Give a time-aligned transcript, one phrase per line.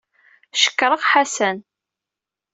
[0.61, 1.57] Cekṛeɣ Ḥasan.